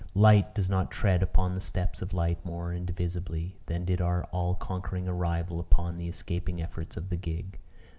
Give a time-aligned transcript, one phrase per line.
[0.15, 4.55] Light does not tread upon the steps of light more indivisibly, than did our all
[4.55, 7.59] conquering arrival upon the escaping efforts of the gig.